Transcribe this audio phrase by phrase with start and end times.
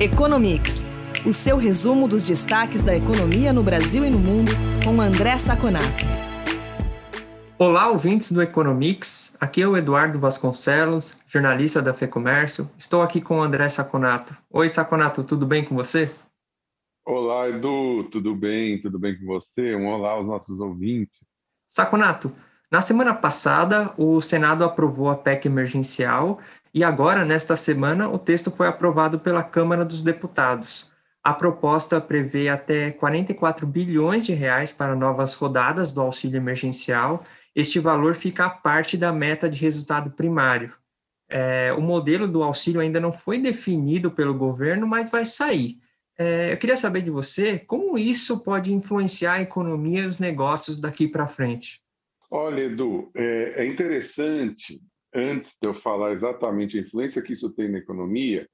[0.00, 0.86] Economics,
[1.26, 4.52] o seu resumo dos destaques da economia no Brasil e no mundo,
[4.84, 6.04] com André Saconato.
[7.58, 9.36] Olá, ouvintes do Economics.
[9.40, 12.70] Aqui é o Eduardo Vasconcelos, jornalista da FEComércio.
[12.78, 14.36] Estou aqui com o André Saconato.
[14.48, 16.14] Oi, Saconato, tudo bem com você?
[17.04, 18.80] Olá, Edu, tudo bem?
[18.80, 19.74] Tudo bem com você?
[19.74, 21.18] Um olá aos nossos ouvintes.
[21.66, 22.32] Saconato,
[22.70, 26.38] na semana passada, o Senado aprovou a PEC emergencial
[26.78, 30.92] e agora, nesta semana, o texto foi aprovado pela Câmara dos Deputados.
[31.24, 37.24] A proposta prevê até 44 bilhões de reais para novas rodadas do auxílio emergencial.
[37.52, 40.72] Este valor fica a parte da meta de resultado primário.
[41.28, 45.80] É, o modelo do auxílio ainda não foi definido pelo governo, mas vai sair.
[46.16, 50.80] É, eu queria saber de você como isso pode influenciar a economia e os negócios
[50.80, 51.80] daqui para frente.
[52.30, 54.80] Olha, Edu, é, é interessante
[55.14, 58.48] antes de eu falar exatamente a influência que isso tem na economia,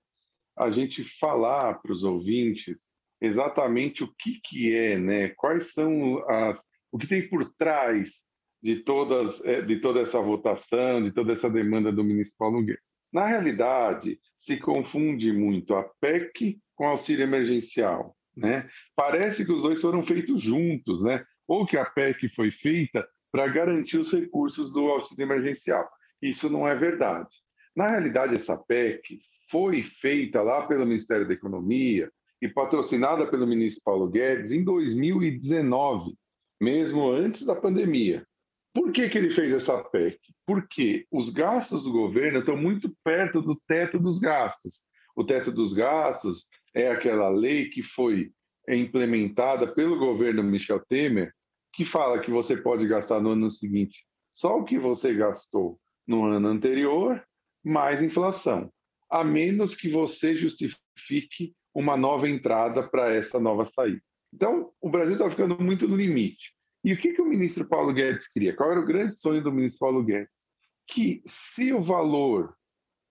[0.56, 2.86] a gente falar para os ouvintes
[3.20, 5.28] exatamente o que, que é, né?
[5.30, 6.62] quais são as.
[6.92, 8.22] o que tem por trás
[8.62, 12.82] de, todas, é, de toda essa votação, de toda essa demanda do ministro Paulo Guedes.
[13.12, 18.16] Na realidade, se confunde muito a PEC com auxílio emergencial.
[18.36, 18.68] Né?
[18.96, 21.24] Parece que os dois foram feitos juntos, né?
[21.46, 25.88] ou que a PEC foi feita para garantir os recursos do auxílio emergencial.
[26.24, 27.28] Isso não é verdade.
[27.76, 33.82] Na realidade, essa PEC foi feita lá pelo Ministério da Economia e patrocinada pelo ministro
[33.84, 36.14] Paulo Guedes em 2019,
[36.58, 38.26] mesmo antes da pandemia.
[38.72, 40.18] Por que, que ele fez essa PEC?
[40.46, 44.82] Porque os gastos do governo estão muito perto do teto dos gastos.
[45.14, 48.32] O teto dos gastos é aquela lei que foi
[48.66, 51.34] implementada pelo governo Michel Temer,
[51.70, 56.24] que fala que você pode gastar no ano seguinte só o que você gastou no
[56.24, 57.22] ano anterior,
[57.64, 58.70] mais inflação,
[59.10, 64.02] a menos que você justifique uma nova entrada para essa nova saída.
[64.32, 66.52] Então, o Brasil está ficando muito no limite.
[66.84, 68.54] E o que, que o ministro Paulo Guedes queria?
[68.54, 70.48] Qual era o grande sonho do ministro Paulo Guedes?
[70.86, 72.54] Que se o valor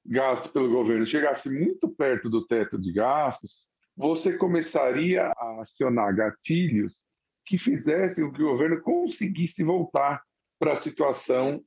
[0.05, 6.93] gasto pelo governo chegasse muito perto do teto de gastos, você começaria a acionar gatilhos
[7.45, 10.21] que fizessem com que o governo conseguisse voltar
[10.59, 11.63] para a situação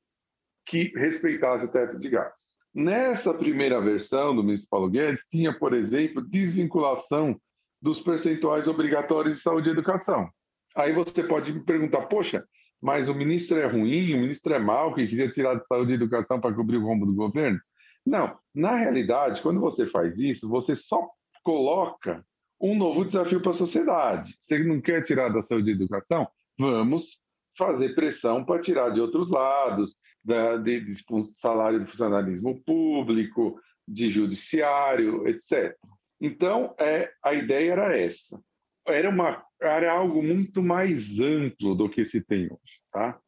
[0.66, 2.46] que respeitasse o teto de gastos.
[2.74, 7.40] Nessa primeira versão do ministro Paulo Guedes, tinha, por exemplo, desvinculação
[7.80, 10.28] dos percentuais obrigatórios de saúde e educação.
[10.76, 12.44] Aí você pode me perguntar, poxa,
[12.82, 15.94] mas o ministro é ruim, o ministro é mau, que queria tirar de saúde e
[15.94, 17.58] educação para cobrir o rombo do governo?
[18.04, 21.08] Não, na realidade, quando você faz isso, você só
[21.42, 22.24] coloca
[22.60, 24.34] um novo desafio para a sociedade.
[24.42, 26.28] Você não quer tirar da saúde e educação?
[26.58, 27.20] Vamos
[27.56, 30.94] fazer pressão para tirar de outros lados, da, de, de
[31.34, 35.76] salário de funcionalismo público, de judiciário, etc.
[36.20, 38.40] Então, é, a ideia era essa.
[38.86, 42.80] Era, uma, era algo muito mais amplo do que se tem hoje.
[42.92, 43.18] Tá?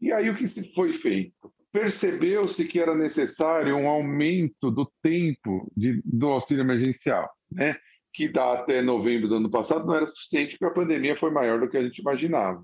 [0.00, 1.52] E aí o que se foi feito?
[1.72, 7.76] Percebeu-se que era necessário um aumento do tempo de, do auxílio emergencial, né?
[8.12, 11.58] que dá até novembro do ano passado não era suficiente porque a pandemia foi maior
[11.58, 12.62] do que a gente imaginava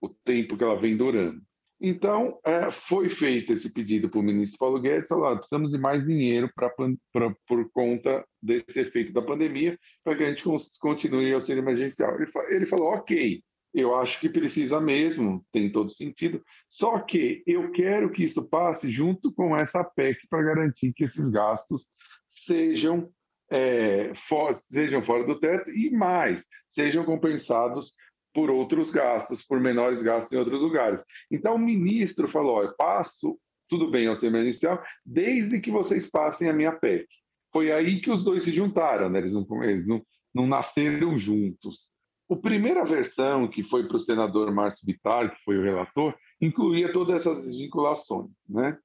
[0.00, 1.40] o tempo que ela vem durando.
[1.80, 6.04] Então, é, foi feito esse pedido para o ministro Paulo Guedes, falou, precisamos de mais
[6.04, 6.70] dinheiro pra,
[7.12, 10.42] pra, por conta desse efeito da pandemia, para que a gente
[10.80, 12.16] continue o auxílio emergencial.
[12.16, 13.40] Ele, ele falou, ok,
[13.72, 18.90] eu acho que precisa mesmo, tem todo sentido, só que eu quero que isso passe
[18.90, 21.88] junto com essa PEC para garantir que esses gastos
[22.26, 23.08] sejam,
[23.50, 27.92] é, for, sejam fora do teto e mais, sejam compensados
[28.38, 31.04] por outros gastos, por menores gastos em outros lugares.
[31.28, 33.36] Então, o ministro falou: eu passo,
[33.68, 37.04] tudo bem, auxílio inicial, desde que vocês passem a minha PEC.
[37.52, 39.18] Foi aí que os dois se juntaram, né?
[39.18, 40.00] eles, não, eles não,
[40.32, 41.88] não nasceram juntos.
[42.30, 46.92] A primeira versão, que foi para o senador Márcio Vittar, que foi o relator, incluía
[46.92, 48.30] todas essas desvinculações.
[48.48, 48.78] Né?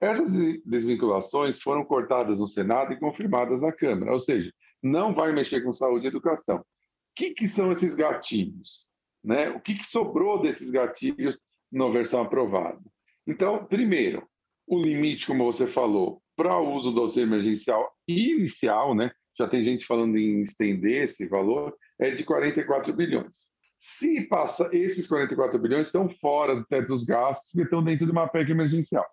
[0.00, 0.32] Essas
[0.64, 4.50] desvinculações foram cortadas no Senado e confirmadas na Câmara, ou seja,
[4.82, 6.56] não vai mexer com saúde e educação.
[6.56, 6.64] O
[7.14, 8.90] que, que são esses gatilhos?
[9.26, 9.50] Né?
[9.50, 11.36] O que, que sobrou desses gatilhos
[11.70, 12.80] na versão aprovada?
[13.26, 14.24] Então, primeiro,
[14.64, 19.10] o limite, como você falou, para o uso do auxílio emergencial inicial, né?
[19.36, 23.50] já tem gente falando em estender esse valor, é de 44 bilhões.
[23.78, 28.12] Se passa, esses 44 bilhões estão fora do teto dos gastos, porque estão dentro de
[28.12, 29.04] uma PEC emergencial.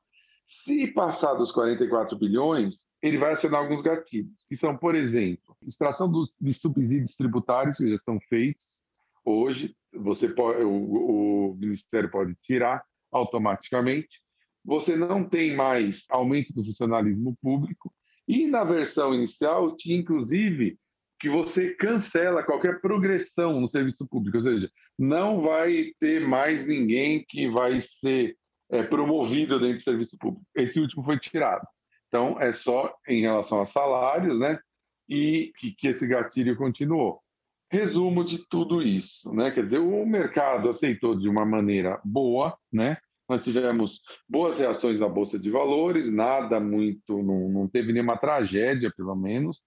[0.45, 6.09] Se passar dos 44 bilhões, ele vai acionar alguns gatilhos, que são, por exemplo, extração
[6.09, 8.82] dos, de subsídios tributários que já estão feitos,
[9.23, 14.21] Hoje, você pode, o, o Ministério pode tirar automaticamente.
[14.65, 17.93] Você não tem mais aumento do funcionalismo público.
[18.27, 20.77] E na versão inicial tinha, inclusive,
[21.19, 27.25] que você cancela qualquer progressão no serviço público, ou seja, não vai ter mais ninguém
[27.29, 28.35] que vai ser
[28.69, 30.45] é, promovido dentro do serviço público.
[30.53, 31.65] Esse último foi tirado.
[32.09, 34.59] Então, é só em relação a salários, né?
[35.07, 37.22] E que, que esse gatilho continuou.
[37.73, 39.49] Resumo de tudo isso, né?
[39.49, 42.97] Quer dizer, o mercado aceitou de uma maneira boa, né?
[43.27, 43.99] Nós tivemos
[44.29, 49.63] boas reações na Bolsa de Valores, nada muito, não, não teve nenhuma tragédia, pelo menos.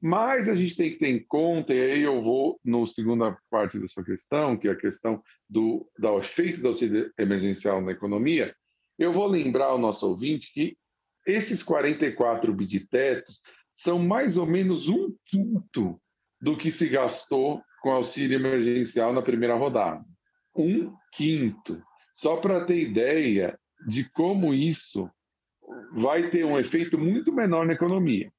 [0.00, 3.78] Mas a gente tem que ter em conta, e aí eu vou na segunda parte
[3.78, 8.56] da sua questão, que é a questão do, do efeito do auxílio emergencial na economia.
[8.98, 10.74] Eu vou lembrar ao nosso ouvinte que
[11.26, 16.00] esses 44 bi de tetos são mais ou menos um quinto
[16.42, 20.04] do que se gastou com auxílio emergencial na primeira rodada.
[20.56, 21.80] Um quinto.
[22.12, 23.56] Só para ter ideia
[23.86, 25.08] de como isso
[25.92, 28.30] vai ter um efeito muito menor na economia.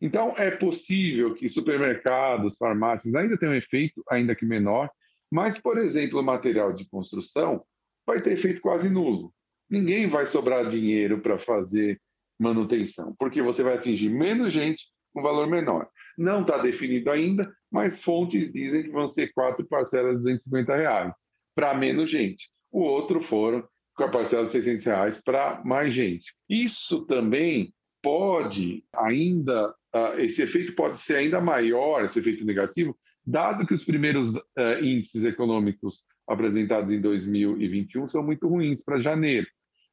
[0.00, 4.88] Então, é possível que supermercados, farmácias ainda tenham um efeito, ainda que menor,
[5.30, 7.64] mas, por exemplo, o material de construção
[8.06, 9.32] vai ter efeito quase nulo.
[9.68, 12.00] Ninguém vai sobrar dinheiro para fazer
[12.38, 14.86] manutenção, porque você vai atingir menos gente
[15.18, 15.88] com valor menor.
[16.16, 21.12] Não está definido ainda, mas fontes dizem que vão ser quatro parcelas de 250 reais
[21.54, 22.50] para menos gente.
[22.70, 23.66] O outro foram
[23.96, 26.32] com a parcela de 600 reais para mais gente.
[26.48, 33.66] Isso também pode ainda, uh, esse efeito pode ser ainda maior, esse efeito negativo, dado
[33.66, 39.48] que os primeiros uh, índices econômicos apresentados em 2021 são muito ruins para janeiro.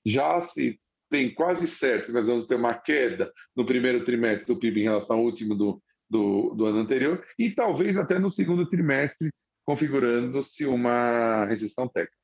[0.06, 0.80] Já se
[1.16, 4.84] tem quase certo que nós vamos ter uma queda no primeiro trimestre do PIB em
[4.84, 9.30] relação ao último do, do, do ano anterior e talvez até no segundo trimestre,
[9.66, 12.18] configurando-se uma recessão técnica.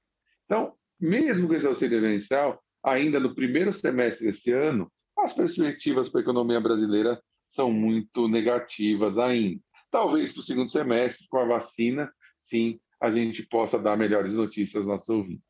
[0.44, 6.20] Então, mesmo com esse auxílio emergencial, ainda no primeiro semestre desse ano, as perspectivas para
[6.20, 7.18] a economia brasileira
[7.48, 9.62] são muito negativas ainda.
[9.90, 14.76] Talvez para o segundo semestre, com a vacina, sim, a gente possa dar melhores notícias
[14.76, 15.46] aos nossos ouvintes.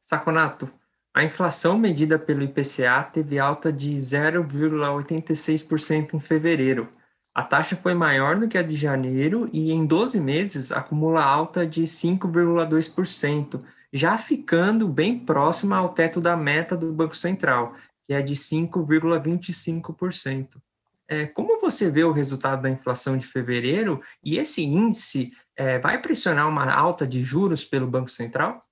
[0.00, 0.68] Saconato,
[1.16, 6.90] a inflação medida pelo IPCA teve alta de 0,86% em fevereiro.
[7.34, 11.66] A taxa foi maior do que a de janeiro e em 12 meses acumula alta
[11.66, 17.74] de 5,2%, já ficando bem próxima ao teto da meta do Banco Central,
[18.04, 20.60] que é de 5,25%.
[21.08, 25.98] É, como você vê o resultado da inflação de fevereiro e esse índice é, vai
[26.02, 28.65] pressionar uma alta de juros pelo Banco Central?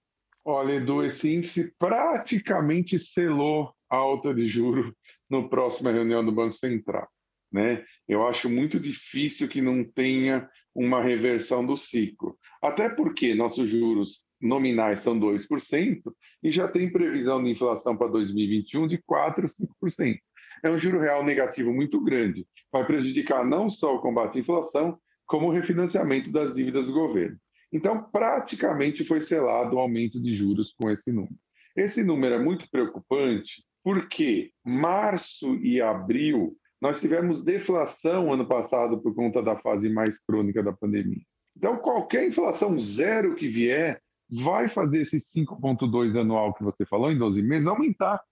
[0.45, 4.93] Olha, Edu, esse índice praticamente selou a alta de juros
[5.29, 7.09] no próxima reunião do Banco Central.
[7.51, 7.83] Né?
[8.07, 12.37] Eu acho muito difícil que não tenha uma reversão do ciclo.
[12.61, 16.03] Até porque nossos juros nominais são 2%
[16.43, 20.19] e já tem previsão de inflação para 2021 de 4% a 5%.
[20.63, 22.47] É um juro real negativo muito grande.
[22.71, 27.39] Vai prejudicar não só o combate à inflação, como o refinanciamento das dívidas do governo.
[27.75, 31.35] Então, praticamente foi selado o aumento de juros com esse número.
[31.77, 39.13] Esse número é muito preocupante porque março e abril nós tivemos deflação ano passado por
[39.13, 41.23] conta da fase mais crônica da pandemia.
[41.57, 44.01] Então, qualquer inflação zero que vier
[44.31, 48.23] vai fazer esse 5,2 anual que você falou em 12 meses aumentar,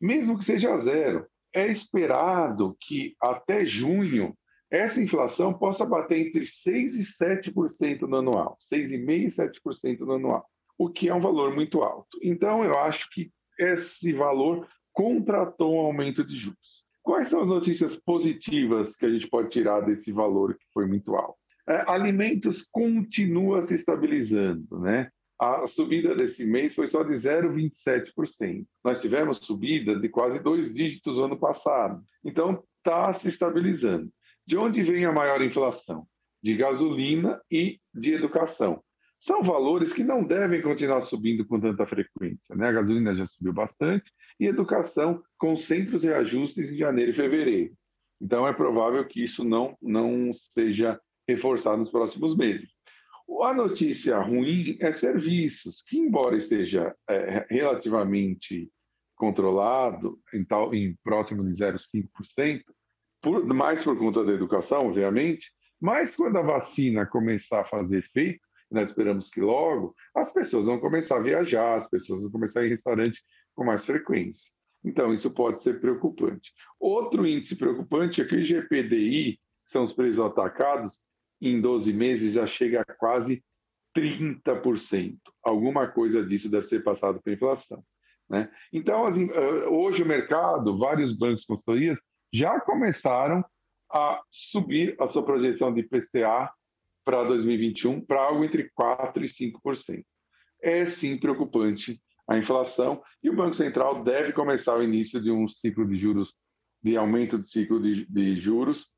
[0.00, 1.26] mesmo que seja zero.
[1.54, 4.36] É esperado que até junho
[4.70, 10.46] essa inflação possa bater entre 6% e 7% no anual, 6,5% e 7% no anual,
[10.78, 12.18] o que é um valor muito alto.
[12.22, 16.84] Então, eu acho que esse valor contratou um aumento de juros.
[17.02, 21.14] Quais são as notícias positivas que a gente pode tirar desse valor que foi muito
[21.16, 21.38] alto?
[21.68, 25.10] É, alimentos continua se estabilizando, né?
[25.40, 28.66] A subida desse mês foi só de 0,27%.
[28.84, 32.02] Nós tivemos subida de quase dois dígitos no ano passado.
[32.22, 34.12] Então, está se estabilizando.
[34.46, 36.06] De onde vem a maior inflação?
[36.42, 38.82] De gasolina e de educação.
[39.20, 42.56] São valores que não devem continuar subindo com tanta frequência.
[42.56, 42.68] Né?
[42.68, 47.74] A gasolina já subiu bastante e educação com centros reajustes em janeiro e fevereiro.
[48.20, 52.68] Então, é provável que isso não, não seja reforçado nos próximos meses.
[53.42, 58.70] A notícia ruim é serviços, que, embora esteja é, relativamente
[59.14, 62.62] controlado, em, tal, em próximo de 0,5%,
[63.20, 68.40] por, mais por conta da educação, obviamente, mas quando a vacina começar a fazer efeito,
[68.70, 72.64] nós esperamos que logo, as pessoas vão começar a viajar, as pessoas vão começar a
[72.64, 73.22] ir em restaurante
[73.54, 74.52] com mais frequência.
[74.84, 76.52] Então, isso pode ser preocupante.
[76.78, 81.00] Outro índice preocupante é que o IGPDI, que são os preços atacados,
[81.40, 83.42] em 12 meses já chega a quase
[83.96, 85.18] 30%.
[85.42, 87.82] Alguma coisa disso deve ser passado para a inflação.
[88.28, 88.48] Né?
[88.72, 89.02] Então,
[89.70, 91.98] hoje o mercado, vários bancos consultorias,
[92.32, 93.44] já começaram
[93.90, 96.50] a subir a sua projeção de IPCA
[97.04, 100.04] para 2021 para algo entre 4% e 5%.
[100.62, 105.48] É sim preocupante a inflação e o Banco Central deve começar o início de um
[105.48, 106.32] ciclo de juros,
[106.82, 108.94] de aumento do ciclo de, de juros,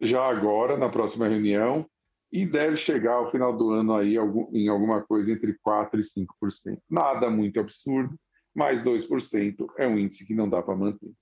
[0.00, 1.88] já agora, na próxima reunião,
[2.30, 4.16] e deve chegar ao final do ano aí
[4.52, 6.26] em alguma coisa entre 4% e
[6.70, 6.78] 5%.
[6.90, 8.14] Nada muito absurdo,
[8.54, 11.12] mas 2% é um índice que não dá para manter.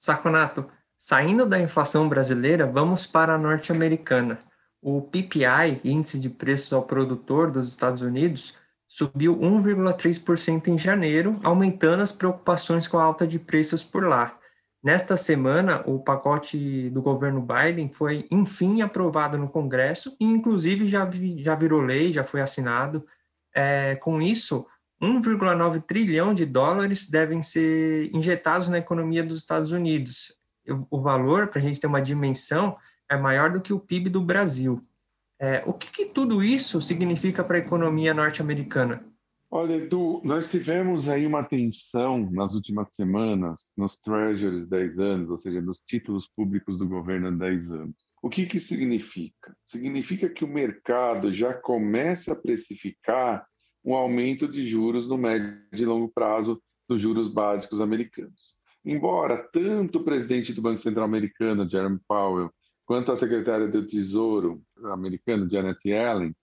[0.00, 4.40] Saconato, saindo da inflação brasileira, vamos para a norte-americana.
[4.80, 8.54] O PPI, Índice de Preços ao Produtor dos Estados Unidos,
[8.86, 14.38] subiu 1,3% em janeiro, aumentando as preocupações com a alta de preços por lá.
[14.82, 21.04] Nesta semana, o pacote do governo Biden foi, enfim, aprovado no Congresso e, inclusive, já,
[21.04, 23.04] vi, já virou lei, já foi assinado.
[23.54, 24.64] É, com isso,
[25.02, 30.38] 1,9 trilhão de dólares devem ser injetados na economia dos Estados Unidos.
[30.90, 32.76] O valor, para a gente ter uma dimensão,
[33.08, 34.80] é maior do que o PIB do Brasil.
[35.40, 39.04] É, o que, que tudo isso significa para a economia norte-americana?
[39.50, 45.38] Olha, Edu, nós tivemos aí uma tensão nas últimas semanas nos treasuries 10 anos, ou
[45.38, 47.96] seja, nos títulos públicos do governo há 10 anos.
[48.20, 49.56] O que, que significa?
[49.64, 53.46] Significa que o mercado já começa a precificar
[53.82, 58.57] um aumento de juros no médio e longo prazo dos juros básicos americanos.
[58.84, 62.50] Embora tanto o presidente do Banco Central americano, Jeremy Powell,
[62.86, 66.34] quanto a secretária do Tesouro americano, Janet Yellen,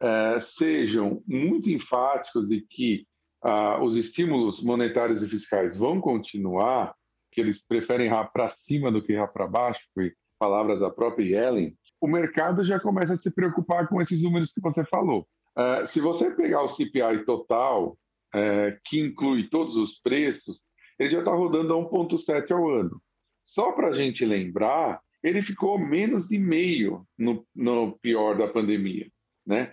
[0.00, 3.06] eh, sejam muito enfáticos de que
[3.42, 6.94] ah, os estímulos monetários e fiscais vão continuar,
[7.30, 11.24] que eles preferem ir para cima do que ir para baixo, foi palavras da própria
[11.24, 15.24] Yellen, o mercado já começa a se preocupar com esses números que você falou.
[15.56, 17.96] Uh, se você pegar o CPI total,
[18.34, 20.58] uh, que inclui todos os preços,
[21.02, 23.02] ele já está rodando a 1,7 ao ano.
[23.44, 29.10] Só para a gente lembrar, ele ficou menos de meio no, no pior da pandemia.
[29.44, 29.72] Né?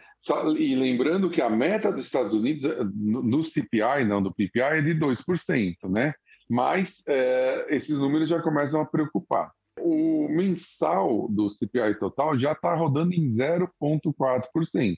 [0.58, 4.82] E lembrando que a meta dos Estados Unidos, eh, no CPI, não do PPI, é
[4.82, 5.76] de 2%.
[5.88, 6.14] Né?
[6.50, 9.52] Mas é, esses números já começam a preocupar.
[9.80, 14.98] O mensal do CPI total já está rodando em 0,4%.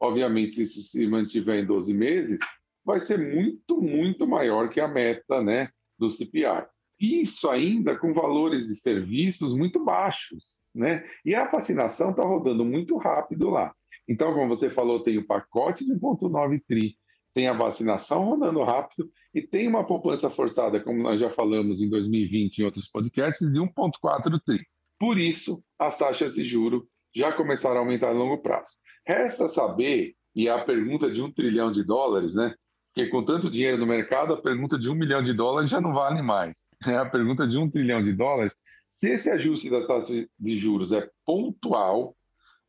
[0.00, 2.40] Obviamente, se isso se mantiver em 12 meses,
[2.84, 6.66] vai ser muito, muito maior que a meta né, do CPI.
[7.00, 10.44] Isso ainda com valores de serviços muito baixos.
[10.74, 11.04] Né?
[11.24, 13.74] E a vacinação está rodando muito rápido lá.
[14.08, 16.96] Então, como você falou, tem o pacote de 1,9 tri,
[17.34, 21.88] tem a vacinação rodando rápido e tem uma poupança forçada, como nós já falamos em
[21.88, 24.66] 2020 em outros podcasts, de 1,4 tri.
[24.98, 28.72] Por isso, as taxas de juro já começaram a aumentar a longo prazo.
[29.06, 32.54] Resta saber, e é a pergunta de um trilhão de dólares, né?
[32.94, 35.94] Porque com tanto dinheiro no mercado, a pergunta de um milhão de dólares já não
[35.94, 36.58] vale mais.
[36.86, 38.52] É a pergunta de um trilhão de dólares.
[38.88, 42.14] Se esse ajuste da taxa de juros é pontual,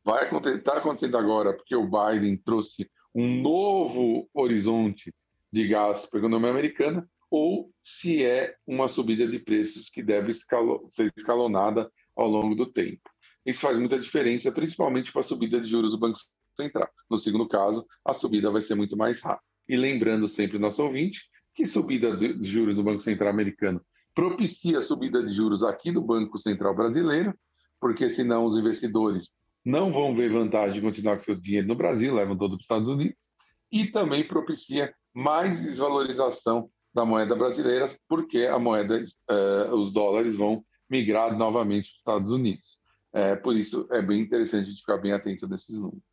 [0.03, 5.13] vai estar tá acontecendo agora, porque o Biden trouxe um novo horizonte
[5.51, 10.33] de gasto para a economia americana, ou se é uma subida de preços que deve
[10.33, 13.01] ser escalonada ao longo do tempo.
[13.45, 16.17] Isso faz muita diferença, principalmente para a subida de juros do Banco
[16.55, 16.89] Central.
[17.09, 19.52] No segundo caso, a subida vai ser muito mais rápida.
[19.67, 21.21] E lembrando sempre o nosso ouvinte
[21.55, 23.81] que subida de juros do Banco Central americano
[24.13, 27.33] propicia subida de juros aqui do Banco Central brasileiro,
[27.79, 29.31] porque senão os investidores
[29.65, 32.63] não vão ver vantagem de continuar com seu dinheiro no Brasil, levam todo para os
[32.63, 33.23] Estados Unidos,
[33.71, 40.63] e também propicia mais desvalorização da moeda brasileira, porque a moeda, uh, os dólares vão
[40.89, 42.77] migrar novamente para os Estados Unidos.
[43.11, 46.03] É, por isso, é bem interessante a gente ficar bem atento nesses números.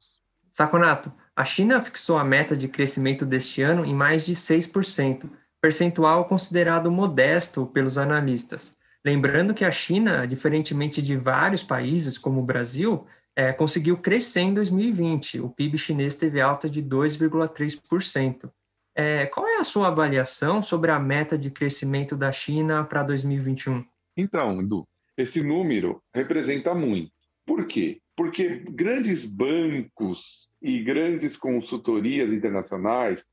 [0.52, 5.26] Saconato, a China fixou a meta de crescimento deste ano em mais de 6%,
[5.59, 8.76] percentual considerado modesto pelos analistas.
[9.02, 14.52] Lembrando que a China, diferentemente de vários países, como o Brasil, é, conseguiu crescer em
[14.52, 15.40] 2020.
[15.40, 18.52] O PIB chinês teve alta de 2,3%.
[18.94, 23.82] É, qual é a sua avaliação sobre a meta de crescimento da China para 2021?
[24.14, 27.12] Então, Edu, esse número representa muito.
[27.47, 28.00] Por quê?
[28.17, 33.25] Porque grandes bancos e grandes consultorias internacionais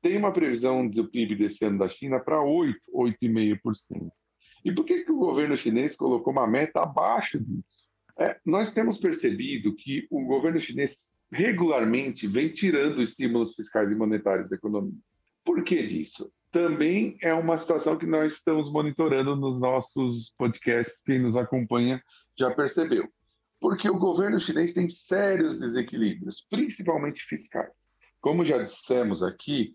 [0.00, 4.10] têm uma previsão do PIB desse ano da China para 8, 8,5%.
[4.64, 7.64] E por que, que o governo chinês colocou uma meta abaixo disso?
[8.18, 14.48] É, nós temos percebido que o governo chinês regularmente vem tirando estímulos fiscais e monetários
[14.48, 14.98] da economia.
[15.44, 16.30] Por que disso?
[16.56, 21.02] também é uma situação que nós estamos monitorando nos nossos podcasts.
[21.02, 22.02] Quem nos acompanha
[22.34, 23.06] já percebeu.
[23.60, 27.72] Porque o governo chinês tem sérios desequilíbrios, principalmente fiscais.
[28.20, 29.74] Como já dissemos aqui,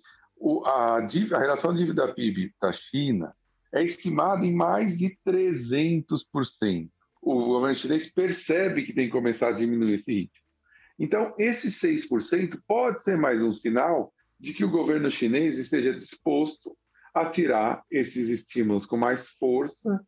[0.65, 3.33] a, a relação dívida-PIB da China
[3.73, 6.89] é estimada em mais de 300%.
[7.21, 10.41] o governo chinês percebe que tem que começar a diminuir esse ritmo.
[10.99, 16.75] Então, esse 6% pode ser mais um sinal de que o governo chinês esteja disposto
[17.13, 19.99] a tirar esses estímulos com mais força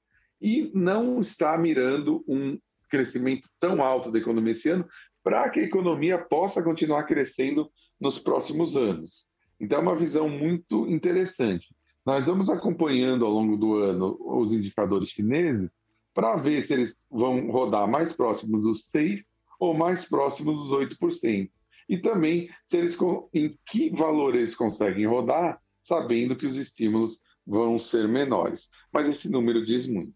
[0.42, 2.60] e não está mirando um
[2.94, 4.88] crescimento tão alto da economia esse ano
[5.24, 9.26] para que a economia possa continuar crescendo nos próximos anos.
[9.60, 11.74] Então, é uma visão muito interessante.
[12.06, 15.72] Nós vamos acompanhando ao longo do ano os indicadores chineses
[16.14, 19.24] para ver se eles vão rodar mais próximos dos 6%
[19.60, 21.50] ou mais próximos dos 8%.
[21.90, 22.98] E também se eles,
[23.34, 28.70] em que valor eles conseguem rodar, sabendo que os estímulos vão ser menores.
[28.92, 30.14] Mas esse número diz muito.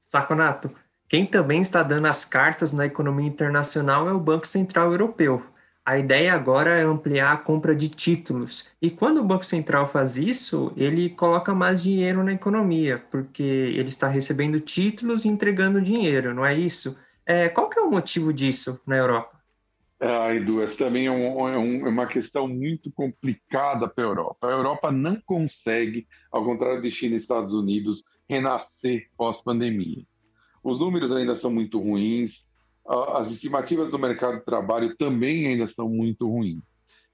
[0.00, 0.74] Saconato,
[1.08, 5.42] quem também está dando as cartas na economia internacional é o Banco Central Europeu.
[5.84, 8.68] A ideia agora é ampliar a compra de títulos.
[8.80, 13.88] E quando o Banco Central faz isso, ele coloca mais dinheiro na economia, porque ele
[13.88, 16.98] está recebendo títulos e entregando dinheiro, não é isso?
[17.24, 19.38] É, qual que é o motivo disso na Europa?
[20.34, 24.46] Edu, essa também é, um, é, um, é uma questão muito complicada para a Europa.
[24.46, 30.04] A Europa não consegue, ao contrário de China e Estados Unidos, renascer pós-pandemia.
[30.68, 32.46] Os números ainda são muito ruins,
[32.86, 36.62] as estimativas do mercado de trabalho também ainda estão muito ruins.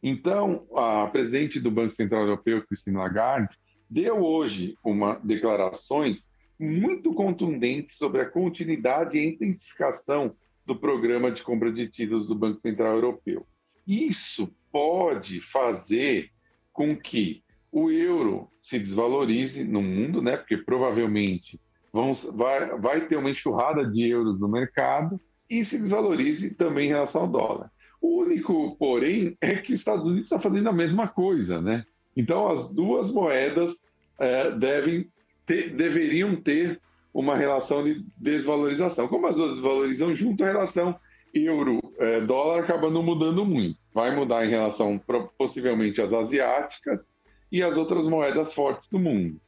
[0.03, 3.57] Então, a presidente do Banco Central Europeu, Christine Lagarde,
[3.89, 10.35] deu hoje uma declarações muito contundentes sobre a continuidade e intensificação
[10.67, 13.47] do programa de compra de títulos do Banco Central Europeu.
[13.87, 16.29] Isso pode fazer
[16.73, 20.37] com que o euro se desvalorize no mundo, né?
[20.37, 21.61] Porque provavelmente
[21.95, 26.93] vão, vai, vai ter uma enxurrada de euros no mercado e se desvalorize também em
[26.93, 27.71] relação ao dólar.
[28.03, 31.87] O único, porém, é que os Estados Unidos está fazendo a mesma coisa, né?
[32.17, 33.79] Então, as duas moedas
[34.19, 35.09] é, devem
[35.47, 36.81] ter, deveriam ter
[37.13, 39.07] uma relação de desvalorização.
[39.07, 40.99] Como as duas desvalorizam junto, a relação
[41.33, 43.79] euro-dólar é, acaba não mudando muito.
[43.93, 45.01] Vai mudar em relação,
[45.39, 47.15] possivelmente, às asiáticas
[47.53, 49.41] e às outras moedas fortes do mundo.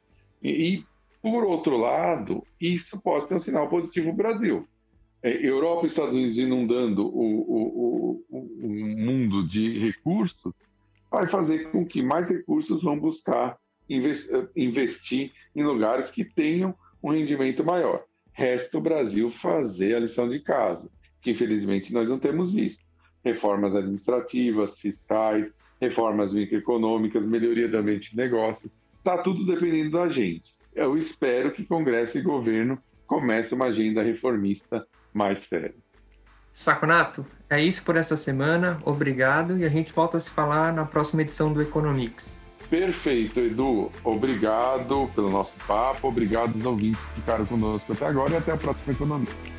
[0.42, 0.84] E, e
[1.30, 4.68] por outro lado, isso pode ser um sinal positivo para o Brasil
[5.26, 10.52] é, Europa e Estados Unidos inundando o, o, o, o, mundo de recursos,
[11.10, 13.58] vai fazer com que mais recursos vão buscar
[13.88, 18.04] investir em lugares que tenham um rendimento maior.
[18.32, 22.84] Resta o Brasil fazer a lição de casa, que infelizmente nós não temos visto.
[23.24, 28.72] Reformas administrativas, fiscais, reformas microeconômicas, melhoria do ambiente de negócios.
[28.98, 30.55] Está tudo dependendo da gente.
[30.76, 35.74] Eu espero que Congresso e governo comecem uma agenda reformista mais sério.
[36.52, 38.78] Saconato, é isso por essa semana.
[38.84, 42.44] Obrigado e a gente volta a se falar na próxima edição do Economics.
[42.68, 43.90] Perfeito, Edu.
[44.04, 48.56] Obrigado pelo nosso papo, obrigado aos ouvintes que ficaram conosco até agora e até a
[48.58, 49.55] próxima Economics.